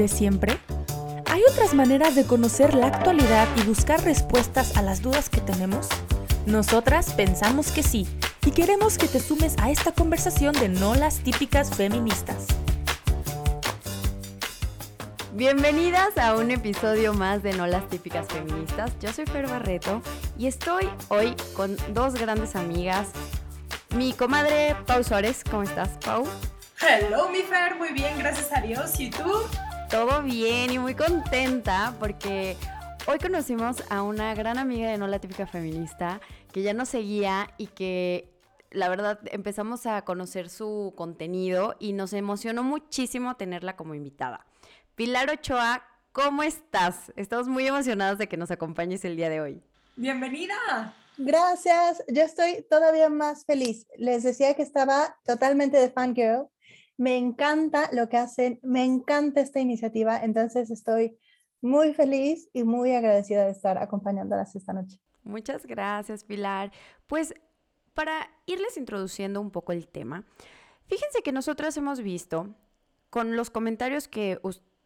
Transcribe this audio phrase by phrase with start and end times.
[0.00, 0.58] de siempre?
[1.26, 5.88] ¿Hay otras maneras de conocer la actualidad y buscar respuestas a las dudas que tenemos?
[6.46, 8.08] Nosotras pensamos que sí
[8.46, 12.46] y queremos que te sumes a esta conversación de no las típicas feministas.
[15.34, 18.92] Bienvenidas a un episodio más de No las típicas feministas.
[19.00, 20.00] Yo soy Fer Barreto
[20.38, 23.08] y estoy hoy con dos grandes amigas.
[23.94, 26.24] Mi comadre Pau Suárez, ¿cómo estás, Pau?
[26.80, 28.98] Hello, mi Fer, muy bien, gracias a Dios.
[28.98, 29.30] ¿Y tú?
[29.90, 32.56] Todo bien y muy contenta porque
[33.08, 36.20] hoy conocimos a una gran amiga de No la típica feminista
[36.52, 38.30] que ya nos seguía y que
[38.70, 44.46] la verdad empezamos a conocer su contenido y nos emocionó muchísimo tenerla como invitada.
[44.94, 47.12] Pilar Ochoa, ¿cómo estás?
[47.16, 49.60] Estamos muy emocionados de que nos acompañes el día de hoy.
[49.96, 50.94] Bienvenida.
[51.18, 53.88] Gracias, yo estoy todavía más feliz.
[53.98, 56.48] Les decía que estaba totalmente de fangirl
[57.00, 61.16] me encanta lo que hacen, me encanta esta iniciativa, entonces estoy
[61.62, 64.98] muy feliz y muy agradecida de estar acompañándolas esta noche.
[65.22, 66.70] Muchas gracias, Pilar.
[67.06, 67.32] Pues
[67.94, 70.26] para irles introduciendo un poco el tema,
[70.88, 72.54] fíjense que nosotros hemos visto
[73.08, 74.38] con los comentarios que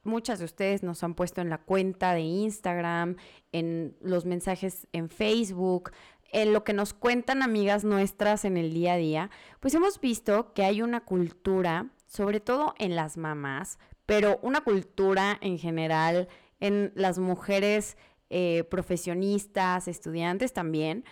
[0.05, 3.17] muchas de ustedes nos han puesto en la cuenta de Instagram,
[3.51, 5.91] en los mensajes en Facebook,
[6.31, 10.53] en lo que nos cuentan amigas nuestras en el día a día, pues hemos visto
[10.53, 16.29] que hay una cultura sobre todo en las mamás, pero una cultura en general
[16.61, 17.97] en las mujeres
[18.31, 21.05] eh, profesionistas, estudiantes también,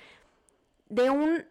[0.89, 1.45] de, un,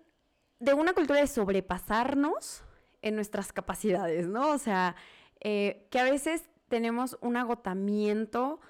[0.59, 2.63] de una cultura de sobrepasarnos
[3.01, 4.51] en nuestras capacidades, ¿no?
[4.51, 4.95] O sea,
[5.41, 8.61] eh, que a veces tenemos un agotamiento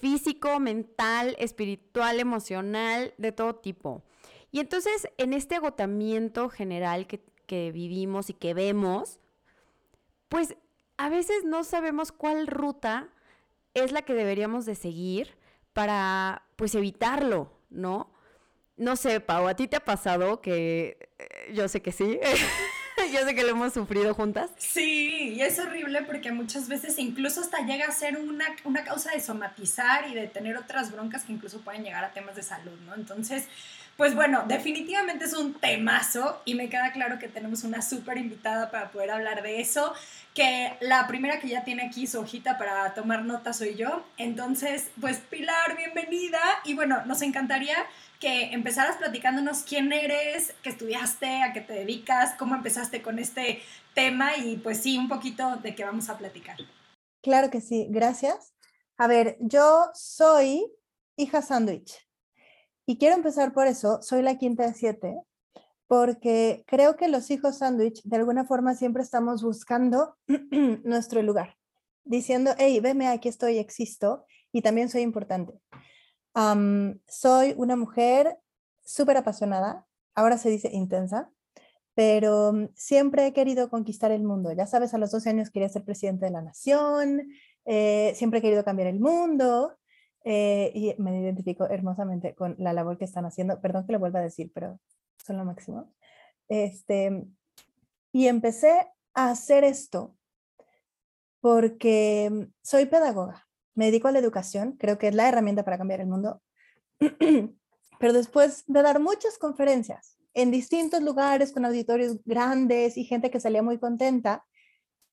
[0.00, 4.04] físico, mental, espiritual, emocional, de todo tipo.
[4.52, 9.18] Y entonces, en este agotamiento general que, que vivimos y que vemos,
[10.28, 10.56] pues
[10.96, 13.08] a veces no sabemos cuál ruta
[13.74, 15.36] es la que deberíamos de seguir
[15.72, 18.12] para pues evitarlo, ¿no?
[18.76, 22.18] No sé, Pau, ¿a ti te ha pasado que eh, yo sé que sí?
[23.12, 24.50] yo sé que lo hemos sufrido juntas.
[24.56, 29.12] Sí, y es horrible porque muchas veces incluso hasta llega a ser una, una causa
[29.12, 32.78] de somatizar y de tener otras broncas que incluso pueden llegar a temas de salud,
[32.86, 32.94] ¿no?
[32.94, 33.46] Entonces,
[33.98, 38.70] pues bueno, definitivamente es un temazo y me queda claro que tenemos una súper invitada
[38.70, 39.92] para poder hablar de eso,
[40.34, 44.04] que la primera que ya tiene aquí su hojita para tomar notas soy yo.
[44.16, 47.74] Entonces, pues Pilar, bienvenida y bueno, nos encantaría
[48.20, 53.60] que empezaras platicándonos quién eres, qué estudiaste, a qué te dedicas, cómo empezaste con este
[53.94, 56.56] tema y pues sí, un poquito de qué vamos a platicar.
[57.20, 58.54] Claro que sí, gracias.
[58.96, 60.72] A ver, yo soy
[61.16, 62.07] hija sándwich.
[62.88, 65.20] Y quiero empezar por eso, soy la quinta de siete,
[65.88, 70.16] porque creo que los hijos sándwich de alguna forma siempre estamos buscando
[70.84, 71.58] nuestro lugar,
[72.04, 75.60] diciendo, hey, veme, aquí estoy, existo y también soy importante.
[77.06, 78.38] soy una mujer
[78.82, 81.30] súper apasionada, ahora se dice intensa,
[81.94, 84.50] pero mm, siempre he querido conquistar el mundo.
[84.52, 87.28] Ya sabes, a los 12 años quería ser presidente de la nación,
[87.66, 89.76] eh, siempre he querido cambiar el mundo
[90.30, 93.62] eh, y me identifico hermosamente con la labor que están haciendo.
[93.62, 94.78] Perdón que lo vuelva a decir, pero
[95.24, 95.90] son lo máximo.
[96.48, 97.24] Este,
[98.12, 100.14] y empecé a hacer esto
[101.40, 106.00] porque soy pedagoga, me dedico a la educación, creo que es la herramienta para cambiar
[106.00, 106.42] el mundo,
[107.98, 113.40] pero después de dar muchas conferencias en distintos lugares con auditorios grandes y gente que
[113.40, 114.44] salía muy contenta,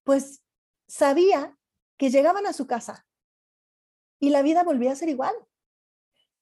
[0.04, 0.42] pues
[0.86, 1.56] sabía
[1.96, 3.05] que llegaban a su casa
[4.18, 5.34] y la vida volvía a ser igual.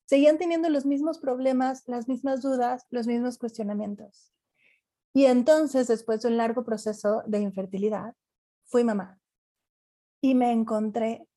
[0.07, 4.33] Seguían teniendo los mismos problemas, las mismas dudas, los mismos cuestionamientos.
[5.15, 8.15] Y entonces, después de un largo proceso de infertilidad,
[8.67, 9.21] fui mamá
[10.21, 11.29] y me encontré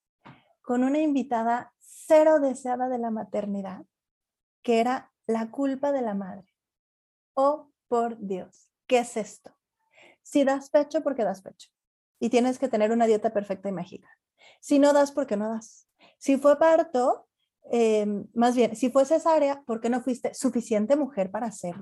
[0.61, 3.85] con una invitada cero deseada de la maternidad,
[4.63, 6.47] que era la culpa de la madre.
[7.33, 9.55] Oh, por Dios, ¿qué es esto?
[10.23, 11.69] Si das pecho, porque das pecho.
[12.19, 14.09] Y tienes que tener una dieta perfecta y mágica.
[14.59, 15.86] Si no das, porque no das.
[16.17, 17.27] Si fue parto,
[17.71, 21.75] em, más bien, si fue cesárea, ¿por qué no fuiste suficiente mujer para hacer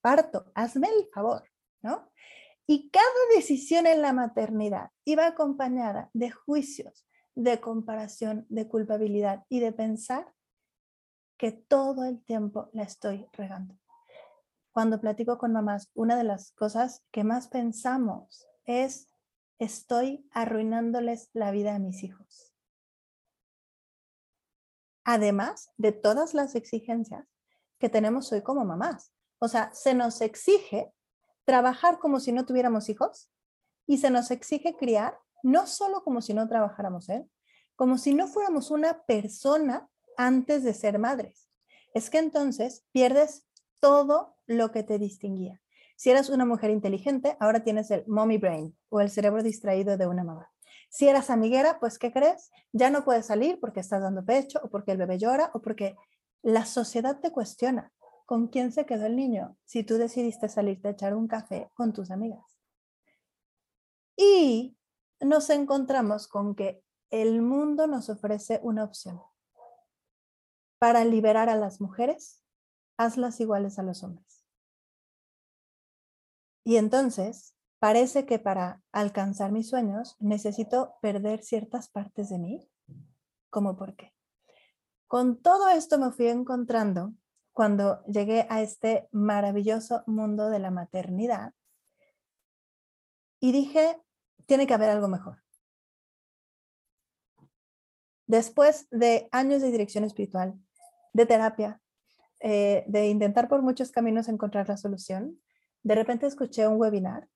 [0.00, 0.44] parto?
[0.54, 1.42] Hazme el favor,
[1.82, 2.10] ¿no?
[2.66, 9.60] Y cada decisión en la maternidad iba acompañada de juicios, de comparación, de culpabilidad y
[9.60, 10.32] de pensar
[11.36, 13.76] que todo el tiempo la estoy regando.
[14.70, 19.08] Cuando platico con mamás, una de las cosas que más pensamos es,
[19.58, 22.51] estoy arruinándoles la vida a mis hijos
[25.04, 27.26] además de todas las exigencias
[27.78, 29.12] que tenemos hoy como mamás.
[29.38, 30.92] O sea, se nos exige
[31.44, 33.30] trabajar como si no tuviéramos hijos
[33.86, 37.26] y se nos exige criar no solo como si no trabajáramos, ¿eh?
[37.74, 41.48] como si no fuéramos una persona antes de ser madres.
[41.94, 43.44] Es que entonces pierdes
[43.80, 45.60] todo lo que te distinguía.
[45.96, 50.06] Si eras una mujer inteligente, ahora tienes el mommy brain o el cerebro distraído de
[50.06, 50.51] una mamá.
[50.92, 52.50] Si eras amiguera, pues ¿qué crees?
[52.72, 55.96] Ya no puedes salir porque estás dando pecho o porque el bebé llora o porque
[56.42, 57.90] la sociedad te cuestiona.
[58.26, 61.94] ¿Con quién se quedó el niño si tú decidiste salirte a echar un café con
[61.94, 62.44] tus amigas?
[64.18, 64.76] Y
[65.18, 69.18] nos encontramos con que el mundo nos ofrece una opción.
[70.78, 72.44] Para liberar a las mujeres,
[72.98, 74.44] hazlas iguales a los hombres.
[76.64, 82.70] Y entonces, parece que para alcanzar mis sueños necesito perder ciertas partes de mí.
[83.50, 84.14] ¿Cómo por qué?
[85.08, 87.12] Con todo esto me fui encontrando
[87.52, 91.54] cuando llegué a este maravilloso mundo de la maternidad
[93.40, 94.00] y dije,
[94.46, 95.42] tiene que haber algo mejor.
[98.28, 100.54] Después de años de dirección espiritual,
[101.14, 101.80] de terapia,
[102.38, 105.42] eh, de intentar por muchos caminos encontrar la solución,
[105.82, 107.28] de repente escuché un webinar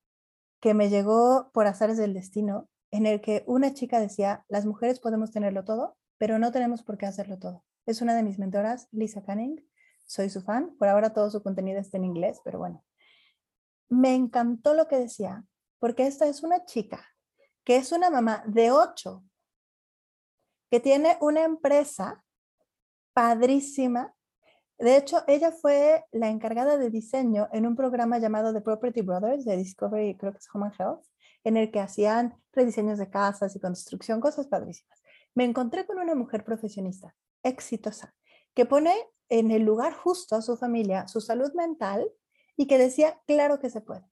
[0.61, 5.01] que me llegó por azares del destino, en el que una chica decía, las mujeres
[5.01, 7.65] podemos tenerlo todo, pero no tenemos por qué hacerlo todo.
[7.85, 9.65] Es una de mis mentoras, Lisa Canning,
[10.07, 12.85] soy su fan, por ahora todo su contenido está en inglés, pero bueno.
[13.89, 15.45] Me encantó lo que decía,
[15.79, 17.05] porque esta es una chica
[17.67, 19.25] que es una mamá de ocho,
[20.71, 22.25] que tiene una empresa
[23.13, 24.15] padrísima.
[24.79, 29.45] De hecho, ella fue la encargada de diseño en un programa llamado The Property Brothers
[29.45, 31.05] de Discovery, creo que es Home and Health,
[31.45, 35.03] en el que hacían rediseños de casas y construcción, cosas padrísimas.
[35.35, 38.15] Me encontré con una mujer profesionista, exitosa,
[38.55, 38.95] que pone
[39.29, 42.11] en el lugar justo a su familia, su salud mental
[42.57, 44.05] y que decía, claro que se puede.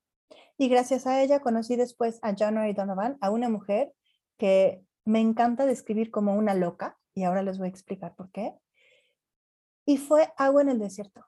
[0.56, 3.92] Y gracias a ella conocí después a January Donovan, a una mujer
[4.38, 8.54] que me encanta describir como una loca, y ahora les voy a explicar por qué.
[9.86, 11.26] Y fue agua en el desierto.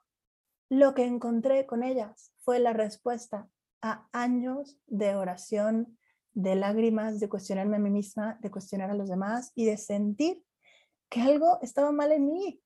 [0.69, 3.49] Lo que encontré con ellas fue la respuesta
[3.81, 5.97] a años de oración,
[6.33, 10.43] de lágrimas, de cuestionarme a mí misma, de cuestionar a los demás y de sentir
[11.09, 12.61] que algo estaba mal en mí,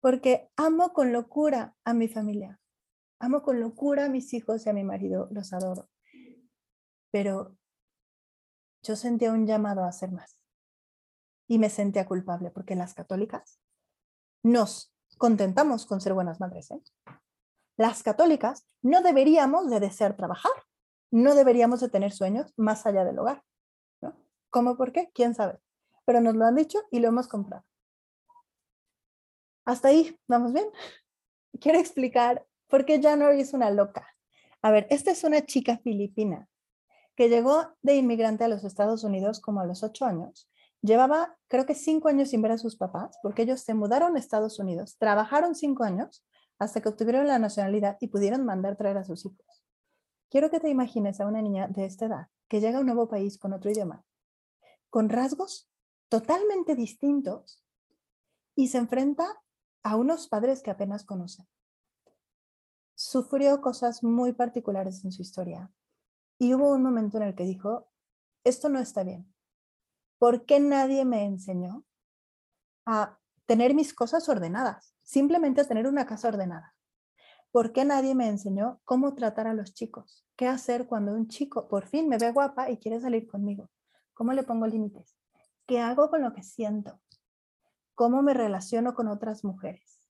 [0.00, 2.60] porque amo con locura a mi familia,
[3.18, 5.88] amo con locura a mis hijos y a mi marido, los adoro.
[7.10, 7.56] Pero
[8.82, 10.38] yo sentía un llamado a hacer más
[11.48, 13.60] y me sentía culpable porque las católicas
[14.42, 16.70] nos contentamos con ser buenas madres.
[16.70, 16.80] ¿eh?
[17.76, 20.52] Las católicas no deberíamos de desear trabajar,
[21.10, 23.42] no deberíamos de tener sueños más allá del hogar.
[24.00, 24.16] ¿no?
[24.50, 25.10] ¿Cómo por qué?
[25.14, 25.58] ¿Quién sabe?
[26.04, 27.64] Pero nos lo han dicho y lo hemos comprado.
[29.64, 30.66] Hasta ahí, ¿vamos bien?
[31.60, 34.06] Quiero explicar por qué January es una loca.
[34.62, 36.48] A ver, esta es una chica filipina
[37.16, 40.50] que llegó de inmigrante a los Estados Unidos como a los ocho años.
[40.82, 44.18] Llevaba, creo que cinco años sin ver a sus papás, porque ellos se mudaron a
[44.18, 46.24] Estados Unidos, trabajaron cinco años
[46.58, 49.62] hasta que obtuvieron la nacionalidad y pudieron mandar traer a sus hijos.
[50.30, 53.08] Quiero que te imagines a una niña de esta edad que llega a un nuevo
[53.08, 54.04] país con otro idioma,
[54.88, 55.70] con rasgos
[56.08, 57.64] totalmente distintos
[58.54, 59.26] y se enfrenta
[59.82, 61.46] a unos padres que apenas conocen.
[62.94, 65.70] Sufrió cosas muy particulares en su historia
[66.38, 67.88] y hubo un momento en el que dijo,
[68.44, 69.32] esto no está bien.
[70.20, 71.84] ¿Por qué nadie me enseñó
[72.86, 74.94] a tener mis cosas ordenadas?
[75.02, 76.76] Simplemente a tener una casa ordenada.
[77.50, 80.24] ¿Por qué nadie me enseñó cómo tratar a los chicos?
[80.36, 83.68] ¿Qué hacer cuando un chico por fin me ve guapa y quiere salir conmigo?
[84.14, 85.16] ¿Cómo le pongo límites?
[85.66, 87.00] ¿Qué hago con lo que siento?
[88.00, 90.08] cómo me relaciono con otras mujeres.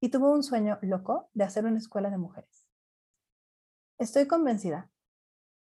[0.00, 2.66] Y tuvo un sueño loco de hacer una escuela de mujeres.
[3.98, 4.90] Estoy convencida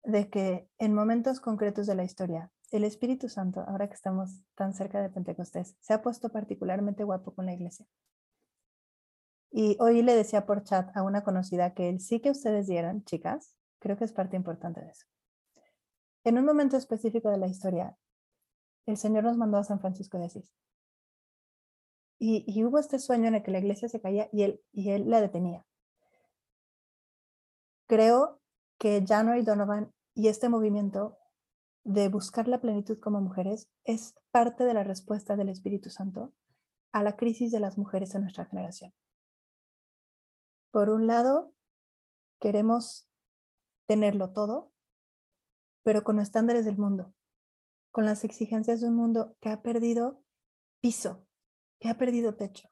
[0.04, 4.74] de que en momentos concretos de la historia, el Espíritu Santo, ahora que estamos tan
[4.74, 7.86] cerca de Pentecostés, se ha puesto particularmente guapo con la iglesia.
[9.50, 13.04] Y hoy le decía por chat a una conocida que el sí que ustedes dieron,
[13.04, 15.06] chicas, creo que es parte importante de eso.
[16.24, 17.96] En un momento específico de la historia,
[18.86, 20.52] el Señor nos mandó a San Francisco de Asís.
[22.18, 25.08] Y, hubo este sueño en el que la iglesia se caía y él, y él
[25.10, 25.64] la detenía.
[27.86, 28.40] Creo
[28.78, 31.18] que January Donovan y este movimiento
[31.86, 36.34] de buscar la plenitud como mujeres es parte de la respuesta del Espíritu Santo
[36.90, 38.92] a la crisis de las mujeres en nuestra generación.
[40.72, 41.54] Por un lado,
[42.40, 43.08] queremos
[43.86, 44.72] tenerlo todo,
[45.84, 47.14] pero con los estándares del mundo,
[47.92, 50.24] con las exigencias de un mundo que ha perdido
[50.80, 51.24] piso,
[51.78, 52.68] que ha perdido techo.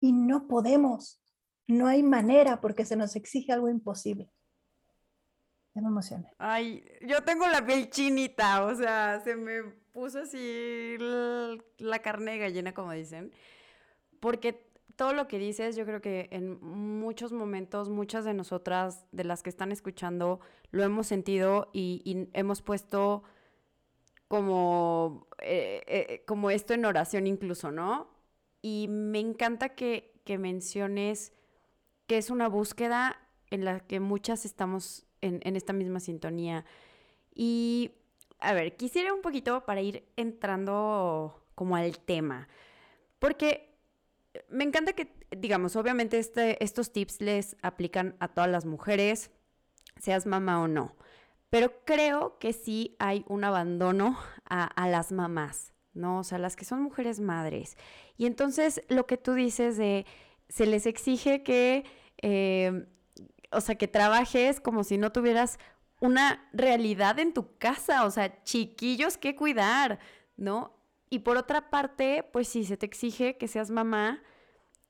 [0.00, 1.22] Y no podemos,
[1.66, 4.32] no hay manera porque se nos exige algo imposible.
[5.74, 6.32] Ya me emocioné.
[6.38, 9.62] Ay, yo tengo la piel chinita, o sea, se me
[9.92, 10.96] puso así
[11.78, 13.32] la carne gallina, como dicen,
[14.18, 19.24] porque todo lo que dices, yo creo que en muchos momentos, muchas de nosotras, de
[19.24, 20.40] las que están escuchando,
[20.72, 23.22] lo hemos sentido y, hemos puesto
[24.28, 28.10] como, eh, eh, como esto en oración incluso, ¿no?
[28.60, 31.32] Y me encanta que, que menciones
[32.06, 33.16] que es una búsqueda
[33.50, 36.64] en la que muchas estamos en, esta misma sintonía.
[37.34, 37.92] Y,
[38.38, 42.48] a ver, quisiera un poquito para ir entrando como al tema,
[43.18, 43.74] porque
[44.48, 49.30] me encanta que, digamos, obviamente este, estos tips les aplican a todas las mujeres,
[49.96, 50.96] seas mamá o no,
[51.50, 56.20] pero creo que sí hay un abandono a, las mamás, ¿no?
[56.20, 57.76] O sea, las que son mujeres madres.
[58.16, 60.06] Y entonces lo que tú dices de,
[60.48, 61.84] se les exige que...
[62.22, 62.86] Eh,
[63.50, 65.58] o sea, que trabajes como si no tuvieras
[66.00, 69.98] una realidad en tu casa, o sea, chiquillos que cuidar,
[70.36, 70.74] ¿no?
[71.10, 74.22] Y por otra parte, pues sí, se te exige que seas mamá,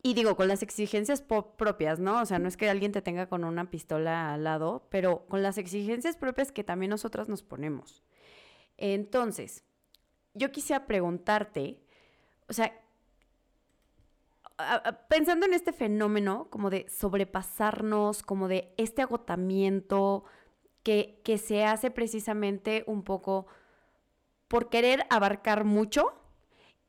[0.03, 2.23] y digo, con las exigencias propias, ¿no?
[2.23, 5.43] O sea, no es que alguien te tenga con una pistola al lado, pero con
[5.43, 8.03] las exigencias propias que también nosotras nos ponemos.
[8.79, 9.63] Entonces,
[10.33, 11.83] yo quisiera preguntarte,
[12.49, 12.80] o sea,
[15.09, 20.25] pensando en este fenómeno como de sobrepasarnos, como de este agotamiento
[20.83, 23.47] que, que se hace precisamente un poco
[24.49, 26.13] por querer abarcar mucho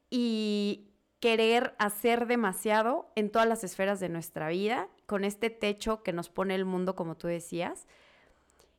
[0.09, 6.13] y querer hacer demasiado en todas las esferas de nuestra vida, con este techo que
[6.13, 7.87] nos pone el mundo, como tú decías.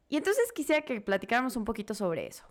[0.08, 2.44] Y entonces quisiera que platicáramos un poquito sobre eso.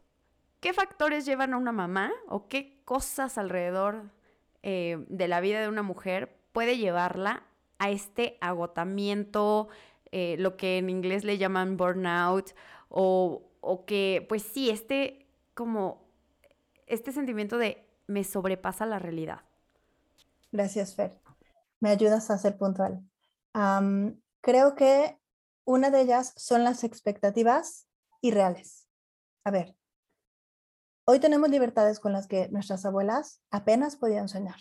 [0.62, 4.12] ¿Qué factores llevan a una mamá o qué cosas alrededor
[4.64, 7.44] eh, de la vida de una mujer puede llevarla
[7.80, 9.70] a este agotamiento,
[10.12, 12.52] eh, lo que en inglés le llaman burnout,
[12.90, 16.04] o, o que, pues sí, este como,
[16.88, 19.42] este sentimiento de me sobrepasa la realidad.
[20.52, 21.18] Gracias, Fer.
[21.80, 23.02] Me ayudas a ser puntual.
[24.42, 25.18] creo que
[25.66, 27.88] una de ellas son las expectativas
[28.22, 28.88] irreales.
[29.44, 29.76] A ver,
[31.04, 34.60] Hoy tenemos libertades con las que nuestras abuelas apenas podían soñar.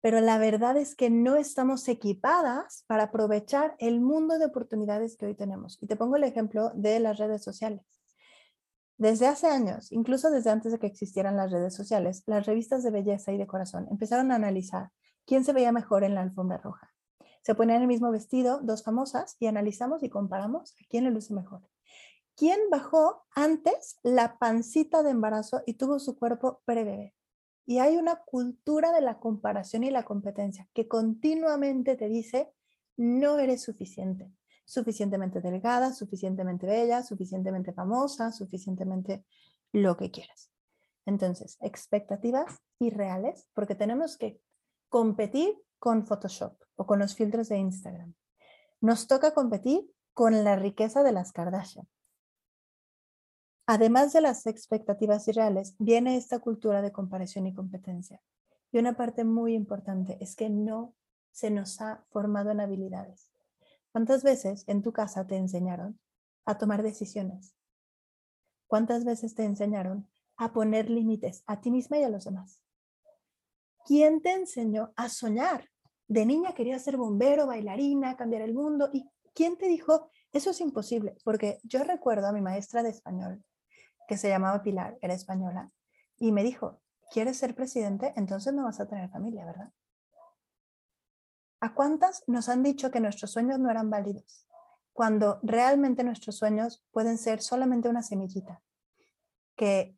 [0.00, 5.26] Pero la verdad es que no estamos equipadas para aprovechar el mundo de oportunidades que
[5.26, 5.78] hoy tenemos.
[5.82, 7.82] Y te pongo el ejemplo de las redes sociales.
[8.98, 12.90] Desde hace años, incluso desde antes de que existieran las redes sociales, las revistas de
[12.90, 14.90] belleza y de corazón empezaron a analizar
[15.26, 16.92] quién se veía mejor en la alfombra roja.
[17.42, 21.34] Se ponían el mismo vestido dos famosas y analizamos y comparamos a quién le luce
[21.34, 21.62] mejor.
[22.40, 27.14] ¿Quién bajó antes la pancita de embarazo y tuvo su cuerpo prebebé?
[27.66, 32.50] Y hay una cultura de la comparación y la competencia que continuamente te dice,
[32.96, 34.32] no eres suficiente,
[34.64, 39.26] suficientemente delgada, suficientemente bella, suficientemente famosa, suficientemente
[39.72, 40.50] lo que quieras.
[41.04, 44.40] Entonces, expectativas irreales, porque tenemos que
[44.88, 48.14] competir con Photoshop o con los filtros de Instagram.
[48.80, 51.86] Nos toca competir con la riqueza de las Kardashian.
[53.72, 58.20] Además de las expectativas irreales, viene esta cultura de comparación y competencia.
[58.72, 60.96] Y una parte muy importante es que no
[61.30, 63.30] se nos ha formado en habilidades.
[63.92, 66.00] ¿Cuántas veces en tu casa te enseñaron
[66.46, 67.54] a tomar decisiones?
[68.66, 72.60] ¿Cuántas veces te enseñaron a poner límites a ti misma y a los demás?
[73.86, 75.70] ¿Quién te enseñó a soñar?
[76.08, 78.90] De niña quería ser bombero, bailarina, cambiar el mundo.
[78.92, 81.16] ¿Y quién te dijo, eso es imposible?
[81.22, 83.44] Porque yo recuerdo a mi maestra de español
[84.10, 85.70] que se llamaba Pilar, era española,
[86.18, 86.80] y me dijo,
[87.12, 88.12] ¿quieres ser presidente?
[88.16, 89.72] Entonces no vas a tener familia, ¿verdad?
[91.60, 94.48] ¿A cuántas nos han dicho que nuestros sueños no eran válidos?
[94.92, 98.60] Cuando realmente nuestros sueños pueden ser solamente una semillita,
[99.54, 99.96] que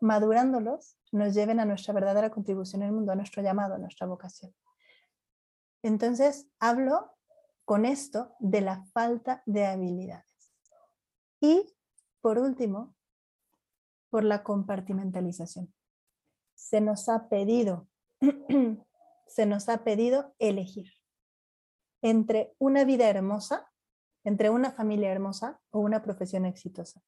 [0.00, 4.06] madurándolos nos lleven a nuestra verdadera contribución en el mundo, a nuestro llamado, a nuestra
[4.06, 4.54] vocación.
[5.82, 7.16] Entonces, hablo
[7.64, 10.52] con esto de la falta de habilidades.
[11.40, 11.74] Y,
[12.20, 12.94] por último,
[14.14, 15.74] por la compartimentalización.
[16.54, 17.88] Se nos ha pedido,
[19.26, 20.92] se nos ha pedido elegir
[22.00, 23.68] entre una vida hermosa,
[24.22, 27.02] entre una familia hermosa o una profesión exitosa,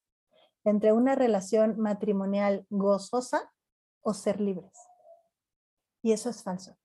[0.65, 3.53] entre una relación matrimonial gozosa
[4.01, 4.77] o ser libres.
[6.03, 6.77] Y eso es falso.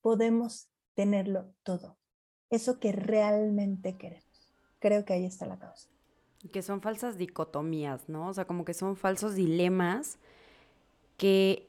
[0.00, 1.98] Podemos tenerlo todo,
[2.48, 4.50] eso que realmente queremos.
[4.78, 5.90] Creo que ahí está la causa.
[6.52, 8.28] Que son falsas dicotomías, ¿no?
[8.28, 10.18] O sea, como que son falsos dilemas
[11.16, 11.68] que,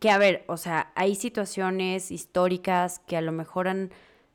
[0.00, 3.90] que, a ver, o sea, hay situaciones históricas que a lo mejor han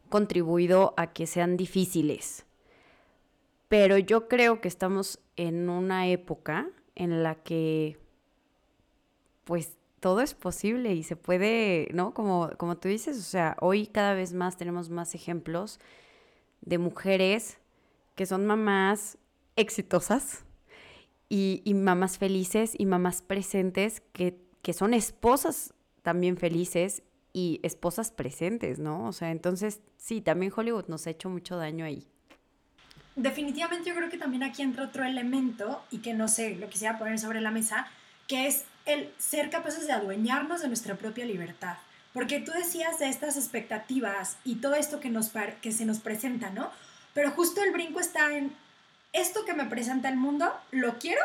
[0.10, 2.46] contribuido a que sean difíciles.
[3.68, 8.00] pero yo creo que estamos en una época en la que
[9.44, 12.13] pues todo es posible y se puede, ¿no?
[12.13, 15.80] Como, como tú dices, o sea, hoy cada vez más tenemos más ejemplos
[16.62, 17.58] de mujeres
[18.16, 19.18] que son mamás
[19.57, 20.45] exitosas
[21.29, 25.73] y, mamás felices y mamás presentes que, que son esposas
[26.03, 29.05] también felices y esposas presentes, ¿no?
[29.05, 32.07] O sea, entonces sí, también Hollywood nos ha hecho mucho daño ahí.
[33.15, 36.97] Definitivamente yo creo que también aquí entra otro elemento y que no sé, lo quisiera
[36.97, 37.87] poner sobre la mesa,
[38.27, 41.77] que es el ser capaces de adueñarnos de nuestra propia libertad.
[42.13, 46.49] Porque tú decías de estas expectativas y todo esto que, nos, que se nos presenta,
[46.51, 46.71] ¿no?
[47.13, 48.51] Pero justo el brinco está en
[49.17, 51.21] esto que me presenta el mundo, ¿lo quiero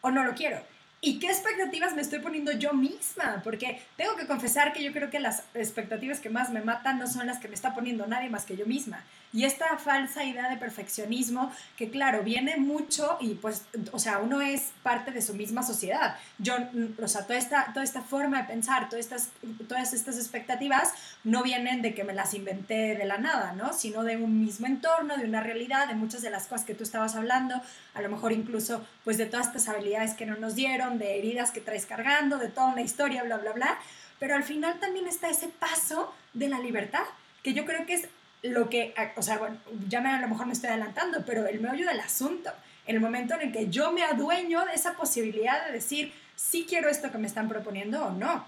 [0.00, 0.60] o no lo quiero?
[1.06, 3.42] ¿Y qué expectativas me estoy poniendo yo misma?
[3.44, 7.06] Porque tengo que confesar que yo creo que las expectativas que más me matan no
[7.06, 9.04] son las que me está poniendo nadie más que yo misma.
[9.34, 14.40] Y esta falsa idea de perfeccionismo, que claro, viene mucho y pues, o sea, uno
[14.40, 16.16] es parte de su misma sociedad.
[16.38, 16.54] Yo,
[17.02, 19.30] o sea, toda esta, toda esta forma de pensar, todas estas,
[19.68, 20.94] todas estas expectativas
[21.24, 23.72] no vienen de que me las inventé de la nada, ¿no?
[23.72, 26.84] Sino de un mismo entorno, de una realidad, de muchas de las cosas que tú
[26.84, 27.60] estabas hablando,
[27.94, 31.50] a lo mejor incluso pues de todas estas habilidades que no nos dieron, de heridas
[31.50, 33.78] que traes cargando, de toda una historia, bla, bla, bla.
[34.18, 37.04] Pero al final también está ese paso de la libertad,
[37.42, 38.08] que yo creo que es
[38.42, 39.56] lo que, o sea, bueno,
[39.88, 42.50] ya me, a lo mejor me estoy adelantando, pero el meollo del asunto,
[42.86, 46.88] el momento en el que yo me adueño de esa posibilidad de decir, si quiero
[46.88, 48.44] esto que me están proponiendo o no.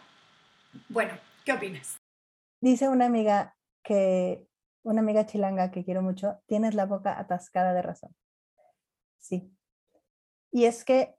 [0.88, 1.96] Bueno, ¿qué opinas?
[2.60, 4.46] Dice una amiga que,
[4.82, 8.14] una amiga chilanga que quiero mucho, tienes la boca atascada de razón.
[9.18, 9.50] Sí.
[10.52, 11.14] Y es que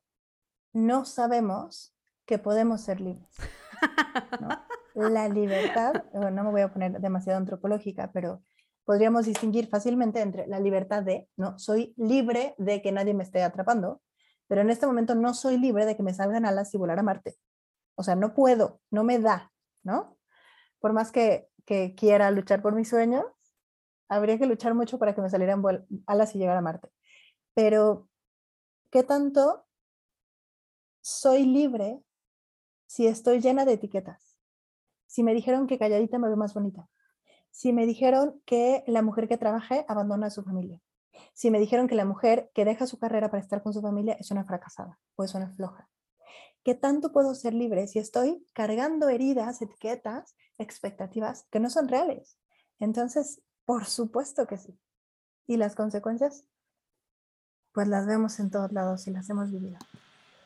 [0.77, 1.95] no sabemos
[2.27, 3.35] que podemos ser libres.
[4.93, 8.43] La libertad, no me voy a poner demasiado antropológica, pero
[8.83, 13.43] podríamos distinguir fácilmente entre la libertad de, no, soy libre de que nadie me esté
[13.43, 14.01] atrapando,
[14.47, 17.03] pero en este momento no soy libre de que me salgan alas y volar a
[17.03, 17.35] Marte.
[17.95, 19.51] O sea, no puedo, no me da,
[19.83, 20.17] ¿no?
[20.79, 23.25] Por más que, que quiera luchar por mis sueños,
[24.09, 25.63] habría que luchar mucho para que me salieran
[26.07, 26.89] alas y llegar a Marte.
[27.53, 28.07] Pero,
[28.89, 29.66] ¿qué tanto
[31.07, 32.03] soy libre
[32.85, 34.37] si estoy llena de etiquetas?
[35.05, 36.89] Si me dijeron que calladita me veo más bonita.
[37.49, 40.81] Si me dijeron que la mujer que trabaje abandona a su familia.
[41.33, 44.17] Si me dijeron que la mujer que deja su carrera para estar con su familia
[44.19, 45.89] es una fracasada o es una floja.
[46.63, 52.37] ¿Qué tanto puedo ser libre si estoy cargando heridas, etiquetas, expectativas que no son reales?
[52.79, 54.77] Entonces, por supuesto que sí.
[55.47, 56.45] ¿Y las consecuencias?
[57.77, 59.77] pues las vemos en todos lados y las hemos vivido.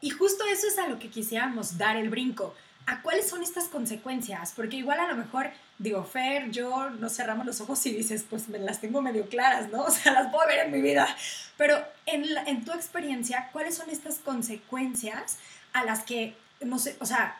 [0.01, 2.55] Y justo eso es a lo que quisiéramos dar el brinco.
[2.87, 4.53] ¿A cuáles son estas consecuencias?
[4.55, 8.49] Porque igual a lo mejor, digo, Fer, yo no cerramos los ojos y dices, pues
[8.49, 9.83] me las tengo medio claras, ¿no?
[9.85, 11.07] O sea, las puedo ver en mi vida.
[11.57, 15.37] Pero en, en tu experiencia, ¿cuáles son estas consecuencias
[15.73, 17.37] a las que nos, o sea,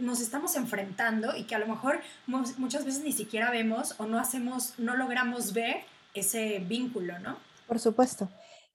[0.00, 4.18] nos estamos enfrentando y que a lo mejor muchas veces ni siquiera vemos o no
[4.18, 7.38] hacemos, no logramos ver ese vínculo, ¿no?
[7.66, 8.28] Por supuesto.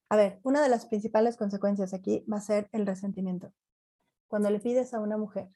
[0.10, 3.52] A ver, una de las principales consecuencias aquí va a ser el resentimiento.
[4.30, 5.50] Cuando le pides a una mujer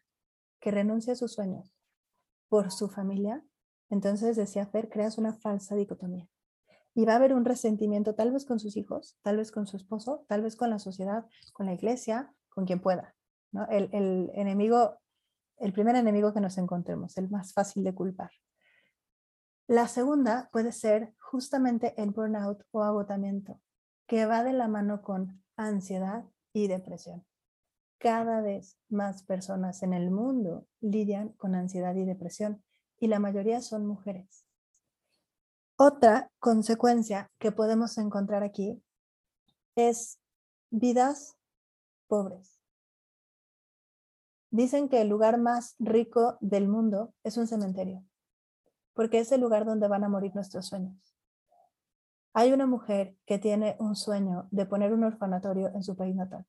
[0.59, 1.73] que renuncie a sus sueños
[2.49, 3.45] por su familia,
[3.89, 6.27] entonces decía Fer, creas una falsa dicotomía.
[6.93, 9.77] Y va a haber un resentimiento tal vez con sus hijos, tal vez con su
[9.77, 13.15] esposo, tal vez con la sociedad, con la iglesia, con quien pueda.
[13.69, 14.99] el enemigo,
[15.57, 18.31] el primer enemigo que nos encontremos, el más fácil de culpar.
[19.67, 23.61] La segunda puede ser justamente el burnout o agotamiento
[24.11, 27.25] que va de la mano con ansiedad y depresión.
[27.97, 32.61] Cada vez más personas en el mundo lidian con ansiedad y depresión
[32.99, 34.45] y la mayoría son mujeres.
[35.77, 38.83] Otra consecuencia que podemos encontrar aquí
[39.77, 40.19] es
[40.71, 41.37] vidas
[42.07, 42.59] pobres.
[44.49, 48.03] Dicen que el lugar más rico del mundo es un cementerio,
[48.93, 51.10] porque es el lugar donde van a morir nuestros sueños.
[52.33, 56.45] Hay una mujer que tiene un sueño de poner un orfanatorio en su país natal.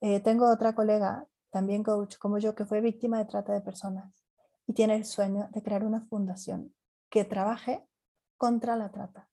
[0.00, 4.24] Eh, tengo otra colega, también coach como yo, que fue víctima de trata de personas
[4.66, 6.74] y tiene el sueño de crear una fundación
[7.10, 7.86] que trabaje
[8.36, 9.28] contra la trata.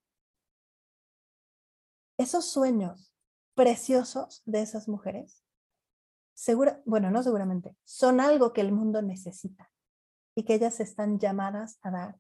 [2.17, 3.13] Esos sueños
[3.55, 5.43] preciosos de esas mujeres,
[6.33, 9.71] segura, bueno, no seguramente, son algo que el mundo necesita
[10.35, 12.19] y que ellas están llamadas a dar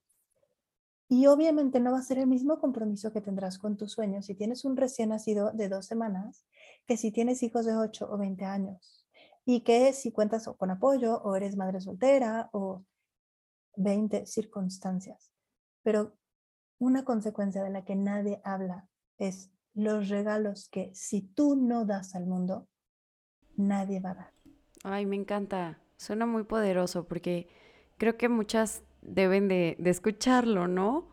[1.11, 4.33] y obviamente no va a ser el mismo compromiso que tendrás con tus sueños si
[4.33, 6.45] tienes un recién nacido de dos semanas
[6.87, 9.05] que si tienes hijos de 8 o 20 años.
[9.43, 12.85] Y que si cuentas con apoyo o eres madre soltera o
[13.75, 15.33] 20 circunstancias.
[15.83, 16.15] Pero
[16.79, 22.15] una consecuencia de la que nadie habla es los regalos que si tú no das
[22.15, 22.69] al mundo,
[23.57, 24.33] nadie va a dar.
[24.85, 25.81] Ay, me encanta.
[25.97, 27.49] Suena muy poderoso porque
[27.97, 31.05] creo que muchas deben de, de escucharlo, ¿no?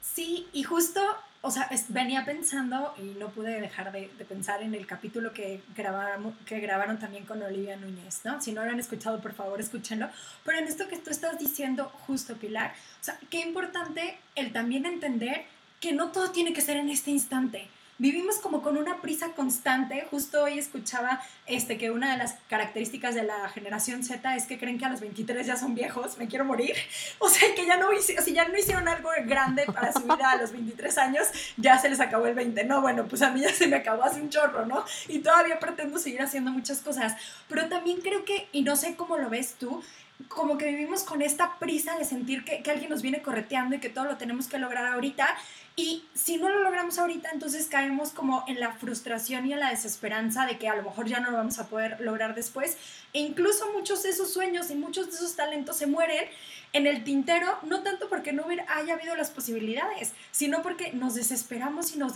[0.00, 1.00] Sí, y justo
[1.42, 6.34] o sea, venía pensando y no pude dejar de, pensar en el capítulo que, grabaron,
[6.44, 8.40] que grabaron también con Olivia Núñez, ¿no?
[8.42, 10.08] Si no lo han escuchado, por favor, escúchenlo.
[10.44, 14.84] Pero en esto que tú estás diciendo, justo, Pilar, o sea, qué importante el también
[14.84, 15.44] entender
[15.80, 17.68] que no todo tiene que ser en este instante
[18.00, 20.06] vivimos como con una prisa constante.
[20.10, 24.58] Justo hoy escuchaba este, que una de las características de la generación Z es que
[24.58, 26.74] creen que a los 23 ya son viejos, me quiero morir.
[27.18, 30.36] O sea, que ya no, si ya no hicieron algo grande para su vida a
[30.36, 32.64] los 23 años, ya se les acabó el 20.
[32.64, 34.84] No, bueno, pues a mí ya se me acabó hace un chorro, ¿no?
[35.06, 37.14] Y todavía pretendo seguir haciendo muchas cosas.
[37.48, 39.82] Pero también creo que, y no sé cómo lo ves tú,
[40.28, 43.80] como que vivimos con esta prisa de sentir que, que, alguien nos viene correteando y
[43.80, 45.28] que todo lo tenemos que lograr ahorita.
[45.76, 49.70] Y si no lo logramos ahorita, entonces caemos como en la frustración y en la
[49.70, 52.76] desesperanza de que a lo mejor ya no lo vamos a poder lograr después.
[53.12, 56.26] E incluso muchos de esos sueños y muchos de esos talentos se mueren
[56.72, 61.94] en el tintero, no tanto porque no haya habido las posibilidades, sino porque nos desesperamos
[61.94, 62.14] y nos,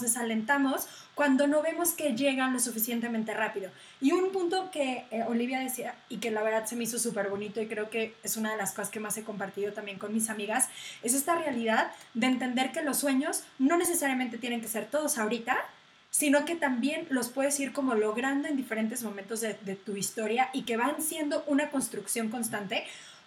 [0.00, 3.70] desalentamos cuando no vemos que llegan lo suficientemente rápido.
[4.00, 7.30] Y un punto que eh, Olivia decía y que la verdad se me hizo súper
[7.30, 10.12] bonito y creo que es una de las cosas que más he compartido también con
[10.12, 10.68] mis amigas,
[11.02, 15.56] es esta realidad de entender que los sueños no necesariamente tienen que ser todos ahorita,
[16.10, 20.62] sino que también los puedes ir como logrando en diferentes momentos de tu historia y
[20.62, 22.84] que van siendo una construcción constante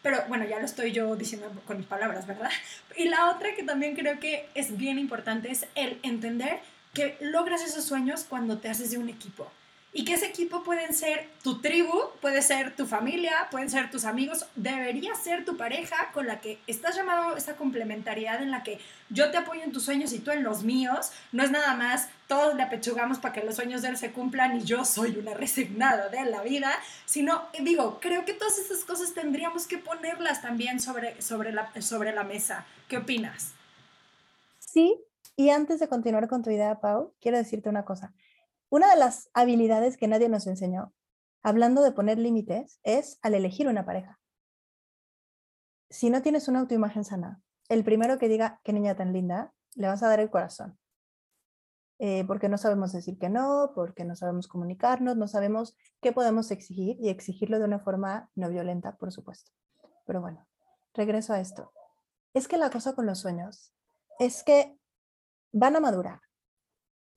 [0.08, 2.50] pero bueno, ya lo estoy yo diciendo con mis palabras, ¿verdad?
[2.96, 6.62] Y la otra que también creo que es bien importante es el entender
[6.94, 9.52] que logras esos sueños cuando te haces de un equipo
[9.94, 14.06] y que ese equipo pueden ser tu tribu, puede ser tu familia, pueden ser tus
[14.06, 18.80] amigos, debería ser tu pareja con la que estás llamado esa complementariedad en la que
[19.10, 22.10] yo te apoyo en tus sueños y tú en los míos, no es nada más
[22.28, 25.34] todos le apechugamos para que los sueños de él se cumplan y yo soy una
[25.34, 26.72] resignada de la vida,
[27.06, 32.14] sino, digo, creo que todas esas cosas tendríamos que ponerlas también sobre, sobre, la, sobre
[32.14, 32.66] la mesa.
[32.88, 33.54] ¿Qué opinas?
[34.60, 34.96] Sí,
[35.38, 38.14] y antes de continuar con tu idea, Pau, quiero decirte una cosa.
[38.70, 40.94] Una de las habilidades que nadie nos enseñó,
[41.42, 44.20] hablando de poner límites, es al elegir una pareja.
[45.90, 49.88] Si no tienes una autoimagen sana, el primero que diga qué niña tan linda, le
[49.88, 50.78] vas a dar el corazón.
[52.00, 56.52] Eh, porque no sabemos decir que no, porque no sabemos comunicarnos, no sabemos qué podemos
[56.52, 59.52] exigir y exigirlo de una forma no violenta, por supuesto.
[60.06, 60.46] Pero bueno,
[60.94, 61.72] regreso a esto.
[62.34, 63.74] Es que la cosa con los sueños
[64.20, 64.78] es que
[65.54, 66.20] van a madurar.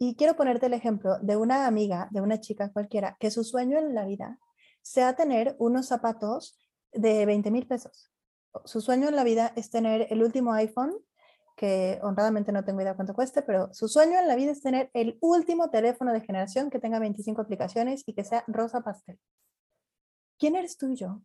[0.02, 3.76] Y quiero ponerte el ejemplo de una amiga, de una chica cualquiera, que su sueño
[3.76, 4.38] en la vida
[4.80, 6.58] sea tener unos zapatos
[6.90, 8.10] de 20 mil pesos.
[8.64, 10.94] Su sueño en la vida es tener el último iPhone,
[11.54, 14.90] que honradamente no tengo idea cuánto cueste, pero su sueño en la vida es tener
[14.94, 19.20] el último teléfono de generación que tenga 25 aplicaciones y que sea rosa pastel.
[20.38, 21.20] ¿Quién eres tú y yo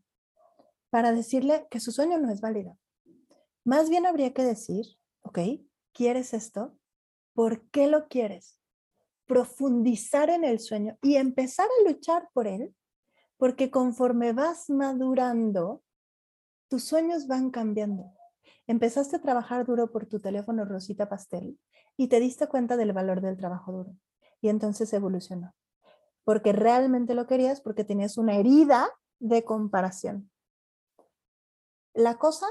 [0.89, 2.77] para decirle que su sueño no es válido?
[3.63, 4.85] Más bien habría que decir,
[5.21, 5.39] ok,
[5.93, 6.77] ¿quieres esto?
[7.33, 8.59] ¿Por qué lo quieres?
[9.25, 12.75] Profundizar en el sueño y empezar a luchar por él,
[13.37, 15.83] porque conforme vas madurando,
[16.69, 18.13] tus sueños van cambiando.
[18.67, 21.59] Empezaste a trabajar duro por tu teléfono Rosita Pastel
[21.97, 23.95] y te diste cuenta del valor del trabajo duro.
[24.41, 25.53] Y entonces evolucionó.
[26.23, 30.31] Porque realmente lo querías, porque tenías una herida de comparación.
[31.93, 32.47] La cosa,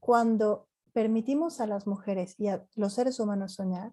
[0.00, 3.92] cuando permitimos a las mujeres y a los seres humanos soñar,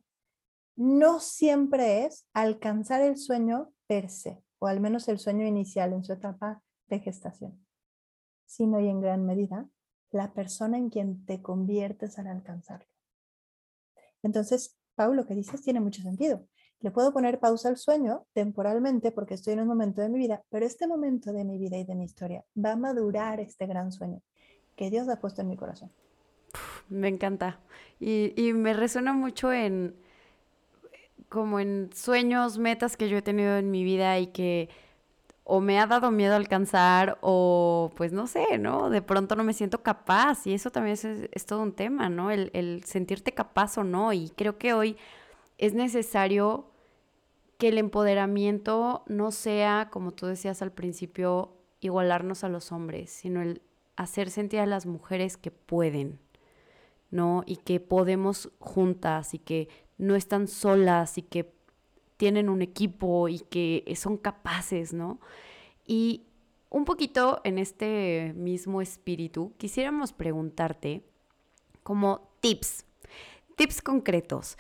[0.76, 6.04] no siempre es alcanzar el sueño per se, o al menos el sueño inicial en
[6.04, 7.66] su etapa de gestación,
[8.46, 9.68] sino y en gran medida
[10.12, 12.88] la persona en quien te conviertes al alcanzarlo.
[14.24, 16.48] Entonces, Pau, lo que dices tiene mucho sentido.
[16.80, 20.44] Le puedo poner pausa al sueño temporalmente porque estoy en un momento de mi vida,
[20.50, 23.92] pero este momento de mi vida y de mi historia va a madurar este gran
[23.92, 24.22] sueño
[24.76, 25.92] que Dios ha puesto en mi corazón.
[26.90, 27.60] Me encanta.
[28.00, 29.96] Y, y me resuena mucho en,
[31.30, 34.70] como en sueños, metas que yo he tenido en mi vida y que
[35.44, 38.90] o me ha dado miedo alcanzar o pues no sé, ¿no?
[38.90, 40.98] De pronto no me siento capaz y eso también
[41.32, 42.32] es, todo un tema, ¿no?
[42.32, 44.12] El, el, sentirte capaz o no.
[44.12, 44.98] Y creo que hoy
[45.60, 46.72] es necesario
[47.60, 53.42] que el empoderamiento no sea, como tú decías al principio, igualarnos a los hombres, sino
[53.42, 53.62] el
[53.96, 56.20] hacer sentir a las mujeres que pueden,
[57.12, 57.44] ¿no?
[57.46, 61.54] Y que podemos juntas y que no están solas y que
[62.18, 65.20] tienen un equipo y que son capaces, ¿no?
[65.86, 66.26] Y
[66.70, 71.04] un poquito en este mismo espíritu, quisiéramos preguntarte
[71.84, 72.86] como tips,
[73.56, 74.58] tips concretos.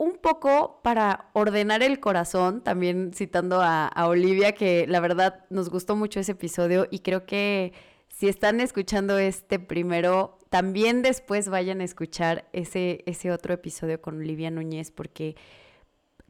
[0.00, 5.96] un poco para ordenar el corazón, también citando a, Olivia, que la verdad nos gustó
[5.96, 7.72] mucho ese episodio y creo que
[8.08, 14.16] si están escuchando este primero, también después vayan a escuchar ese, ese otro episodio con
[14.16, 15.36] Olivia Núñez, porque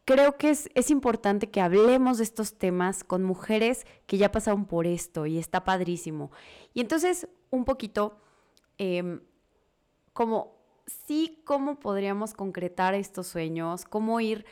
[0.04, 4.64] creo que es, es, importante que hablemos de estos temas con mujeres que ya pasaron
[4.64, 6.33] por esto y está padrísimo.
[6.74, 8.18] Y entonces, un poquito,
[8.78, 9.20] em,
[10.12, 14.46] como sí, cómo podríamos concretar estos sueños, cómo ir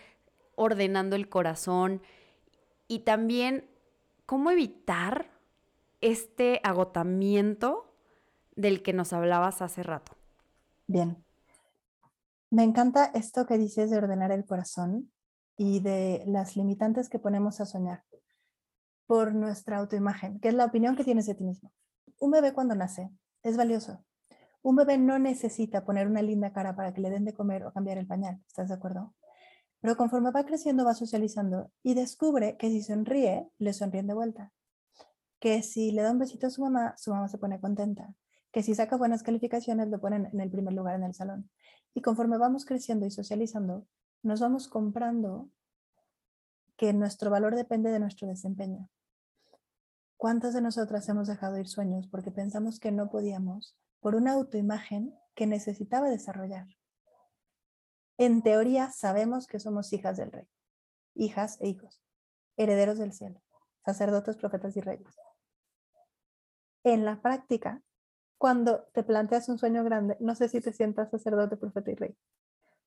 [0.54, 2.02] ordenando el corazón
[2.88, 3.68] y también
[4.26, 5.30] cómo evitar
[6.00, 7.85] este agotamiento
[8.56, 10.12] del que nos hablabas hace rato.
[10.86, 11.22] Bien.
[12.50, 15.12] Me encanta esto que dices de ordenar el corazón
[15.56, 18.04] y de las limitantes que ponemos a soñar
[19.06, 21.72] por nuestra autoimagen, que es la opinión que tienes de ti mismo.
[22.18, 23.10] Un bebé cuando nace
[23.42, 24.04] es valioso.
[24.62, 27.72] Un bebé no necesita poner una linda cara para que le den de comer o
[27.72, 29.14] cambiar el pañal, ¿estás de acuerdo?
[29.80, 34.52] Pero conforme va creciendo va socializando y descubre que si sonríe, le sonríen de vuelta.
[35.38, 38.12] Que si le da un besito a su mamá, su mamá se pone contenta.
[38.52, 41.50] Que si saca buenas calificaciones, lo ponen en el primer lugar en el salón.
[41.94, 43.86] Y conforme vamos creciendo y socializando,
[44.22, 45.48] nos vamos comprando
[46.76, 48.88] que nuestro valor depende de nuestro desempeño.
[50.16, 55.14] ¿Cuántas de nosotras hemos dejado ir sueños porque pensamos que no podíamos por una autoimagen
[55.34, 56.66] que necesitaba desarrollar?
[58.18, 60.48] En teoría sabemos que somos hijas del rey,
[61.14, 62.02] hijas e hijos,
[62.56, 63.42] herederos del cielo,
[63.84, 65.14] sacerdotes, profetas y reyes.
[66.82, 67.82] En la práctica,
[68.38, 72.16] cuando te planteas un sueño grande, no sé si te sientas sacerdote, profeta y rey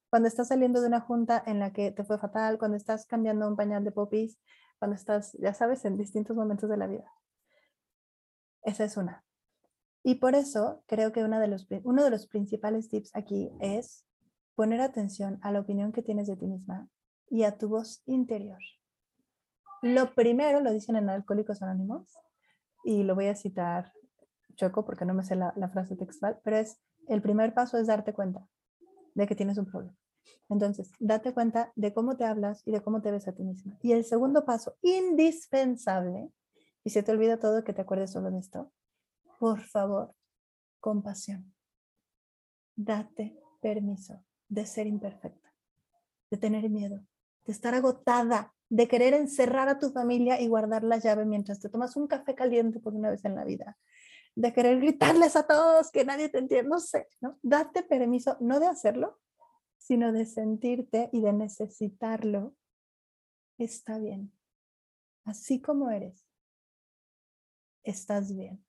[0.10, 3.48] cuando estás saliendo de una junta en la que te fue fatal, cuando estás cambiando
[3.48, 4.40] un pañal de popis,
[4.80, 7.12] cuando estás, ya sabes, en distintos momentos de la vida.
[8.64, 9.24] Esa es una.
[10.04, 14.06] Y por eso creo que uno de los principales tips aquí es
[14.56, 16.90] poner atención a la opinión que tienes de ti misma
[17.30, 18.60] y a tu voz interior.
[19.82, 22.18] Lo primero, lo dicen en Alcohólicos Anónimos,
[22.84, 23.92] y lo voy a citar
[24.60, 27.88] choco porque no me sé la, la frase textual, pero es, el primer paso es
[27.88, 28.46] darte cuenta
[29.16, 29.96] de que tienes un problema.
[30.50, 33.78] Entonces, date cuenta de cómo te hablas y de cómo te ves a ti misma.
[33.82, 36.32] Y el segundo paso, indispensable,
[36.84, 38.72] y se te olvida todo que te acuerdes solo de esto,
[39.40, 40.14] por favor,
[40.80, 41.54] compasión.
[42.76, 45.54] Date permiso de ser imperfecta,
[46.32, 47.02] de tener miedo,
[47.46, 51.70] de estar agotada, de querer encerrar a tu familia y guardar la llave mientras te
[51.70, 53.78] tomas un café caliente por una vez en la vida,
[54.40, 57.38] de querer gritarles a todos que nadie te entiende, no sé, ¿no?
[57.42, 59.20] Date permiso no de hacerlo,
[59.78, 62.56] sino de sentirte y de necesitarlo.
[63.58, 64.32] Está bien.
[65.26, 66.26] Así como eres,
[67.84, 68.66] estás bien.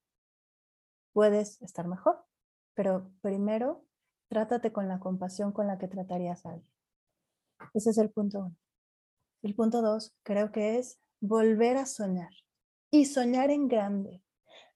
[1.13, 2.25] Puedes estar mejor,
[2.75, 3.87] pero primero
[4.29, 6.73] trátate con la compasión con la que tratarías a alguien.
[7.75, 8.57] Ese es el punto uno.
[9.43, 12.33] El punto dos creo que es volver a soñar
[12.91, 14.25] y soñar en grande.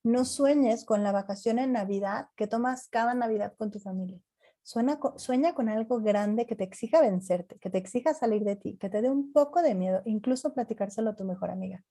[0.04, 4.20] No sueñes con la vacación en Navidad que tomas cada Navidad con tu familia.
[4.62, 8.88] Sueña con algo grande que te exija vencerte, que te exija salir de ti, que
[8.88, 11.84] te dé un poco de miedo, incluso platicárselo a tu mejor amiga.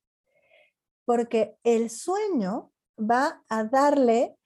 [1.06, 4.38] Porque el sueño va a darle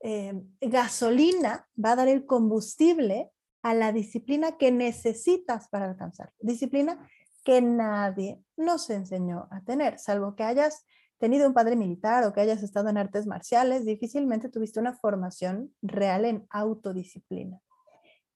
[0.00, 3.30] eh, gasolina, va a dar el combustible
[3.62, 6.32] a la disciplina que necesitas para alcanzar.
[6.38, 7.08] Disciplina
[7.44, 10.84] que nadie nos enseñó a tener, salvo que hayas
[11.20, 15.72] tenido un padre militar o que hayas estado en artes marciales, difícilmente tuviste una formación
[15.82, 17.60] real en autodisciplina.